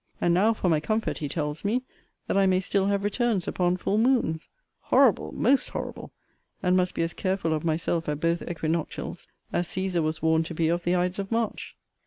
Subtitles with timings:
[0.19, 1.83] And now, for my comfort, he tells me,
[2.25, 5.31] that I may still have returns upon full moons horrible!
[5.31, 6.11] most horrible!
[6.63, 10.55] and must be as careful of myself at both equinoctials, as Cæsar was warned to
[10.55, 11.77] be of the Ides of March.